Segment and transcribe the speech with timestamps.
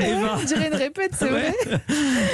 [0.00, 0.36] Eva.
[0.40, 1.54] On dirait une répète, c'est vrai.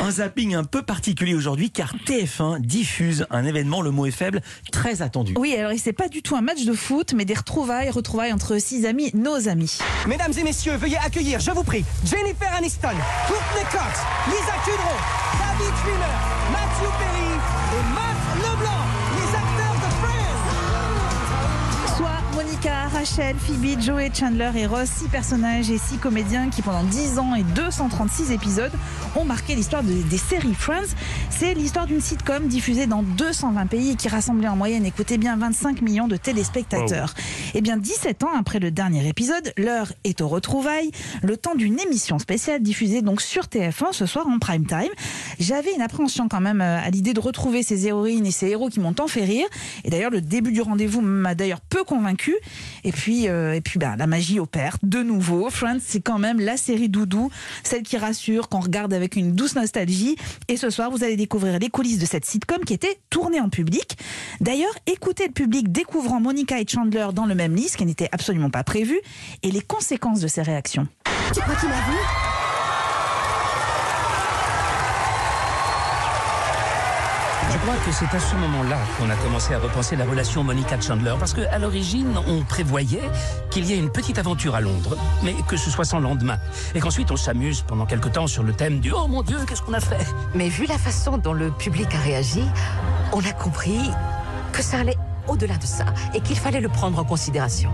[0.01, 4.41] Un zapping un peu particulier aujourd'hui car TF1 diffuse un événement, le mot est faible,
[4.73, 5.35] très attendu.
[5.39, 8.59] Oui, alors c'est pas du tout un match de foot, mais des retrouvailles, retrouvailles entre
[8.59, 9.79] six amis, nos amis.
[10.07, 12.89] Mesdames et messieurs, veuillez accueillir, je vous prie, Jennifer Aniston,
[13.27, 14.97] Courtney Cox, Lisa Kudrow,
[15.39, 15.75] David
[23.01, 27.35] Rachel, Phoebe, Joey, Chandler et Ross, six personnages et six comédiens qui pendant 10 ans
[27.35, 28.73] et 236 épisodes
[29.17, 30.95] ont marqué l'histoire de- des séries Friends.
[31.31, 35.35] C'est l'histoire d'une sitcom diffusée dans 220 pays et qui rassemblait en moyenne, écoutez bien,
[35.39, 37.15] 25 millions de téléspectateurs.
[37.55, 40.91] Et bien 17 ans après le dernier épisode, l'heure est aux retrouvailles,
[41.23, 44.93] le temps d'une émission spéciale diffusée donc sur TF1 ce soir en prime time.
[45.39, 48.69] J'avais une appréhension quand même euh, à l'idée de retrouver ces héroïnes et ces héros
[48.69, 49.47] qui m'ont tant fait rire.
[49.85, 52.35] Et d'ailleurs, le début du rendez-vous m'a d'ailleurs peu convaincu.
[52.85, 55.49] Et puis, euh, et puis ben, la magie opère de nouveau.
[55.51, 57.31] Friends, c'est quand même la série doudou,
[57.63, 60.17] celle qui rassure, qu'on regarde avec une douce nostalgie.
[60.49, 63.49] Et ce soir, vous allez découvrir les coulisses de cette sitcom qui était tournée en
[63.49, 63.99] public.
[64.41, 68.09] D'ailleurs, écoutez le public découvrant Monica et Chandler dans le même lit, ce qui n'était
[68.13, 68.99] absolument pas prévu,
[69.43, 70.87] et les conséquences de ces réactions.
[77.53, 81.15] Je crois que c'est à ce moment-là qu'on a commencé à repenser la relation Monica-Chandler,
[81.19, 83.11] parce qu'à l'origine, on prévoyait
[83.51, 86.39] qu'il y ait une petite aventure à Londres, mais que ce soit sans lendemain.
[86.75, 89.63] Et qu'ensuite, on s'amuse pendant quelque temps sur le thème du «Oh mon Dieu, qu'est-ce
[89.63, 92.45] qu'on a fait?» Mais vu la façon dont le public a réagi,
[93.13, 93.91] on a compris
[94.53, 94.97] que ça allait
[95.31, 97.71] au-delà de ça et qu'il fallait le prendre en considération.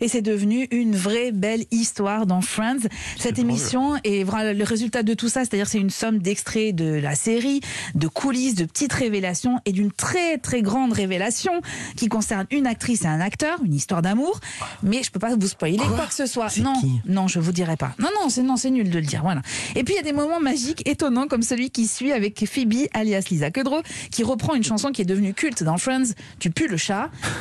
[0.00, 2.86] Et c'est devenu une vraie belle histoire dans Friends.
[3.18, 7.14] Cette émission et le résultat de tout ça, c'est-à-dire c'est une somme d'extraits de la
[7.14, 7.60] série,
[7.94, 11.52] de coulisses, de petites révélations et d'une très très grande révélation
[11.96, 14.38] qui concerne une actrice et un acteur, une histoire d'amour.
[14.82, 16.54] Mais je peux pas vous spoiler quoi, que ce soit.
[16.58, 17.00] Non, qui?
[17.06, 17.94] non, je vous dirai pas.
[17.98, 19.22] Non, non, c'est non, c'est nul de le dire.
[19.22, 19.40] Voilà.
[19.74, 22.86] Et puis il y a des moments magiques, étonnants comme celui qui suit avec Phoebe,
[22.92, 26.12] alias Lisa Kudrow, qui reprend une chanson qui est devenue culte dans Friends.
[26.38, 26.97] Tu pues le chat.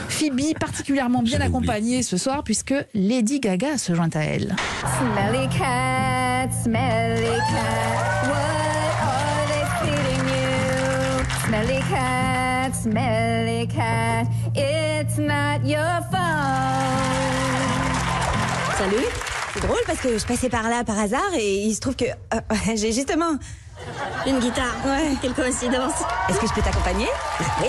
[0.10, 4.56] Phoebe particulièrement bien accompagnée ce soir puisque Lady Gaga se joint à elle.
[4.98, 11.24] Smelly cat, smelly cat, what are they feeding you?
[11.46, 17.18] Smelly cat, smelly cat, it's not your fault.
[18.78, 19.06] Salut
[19.54, 22.06] C'est drôle parce que je passais par là par hasard et il se trouve que
[22.06, 22.40] euh,
[22.76, 23.38] j'ai justement
[24.26, 24.76] une guitare.
[24.86, 25.14] Ouais.
[25.22, 25.94] Quelle coïncidence.
[26.30, 27.08] Est-ce que je peux t'accompagner?
[27.62, 27.68] Oui.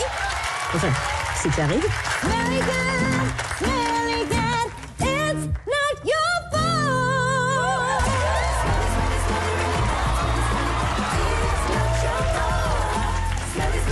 [1.36, 2.97] Si tu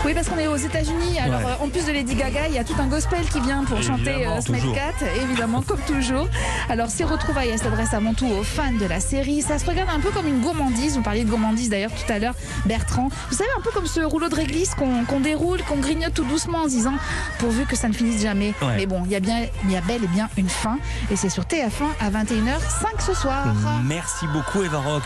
[0.07, 1.19] Oui, parce qu'on est aux États-Unis.
[1.19, 1.47] Alors, Ouais.
[1.61, 3.83] euh, en plus de Lady Gaga, il y a tout un gospel qui vient pour
[3.83, 4.73] chanter euh, toujours.
[4.73, 6.29] Cat, évidemment, comme toujours.
[6.69, 9.43] Alors, ces retrouvailles, elles s'adressent avant tout aux fans de la série.
[9.43, 10.95] Ça se regarde un peu comme une gourmandise.
[10.97, 12.35] Vous parliez de gourmandise d'ailleurs tout à l'heure,
[12.67, 13.09] Bertrand.
[13.31, 16.59] Vous savez, un peu comme ce rouleau de réglisse qu'on déroule, qu'on grignote tout doucement
[16.61, 16.95] en se disant
[17.41, 18.55] pourvu que ça ne finisse jamais.
[18.63, 18.77] Ouais.
[18.77, 20.79] Mais bon, il y a bien, il y a bel et bien une fin.
[21.11, 23.47] Et c'est sur TF1 à 21h05 ce soir.
[23.85, 25.03] Merci beaucoup Eva Rock.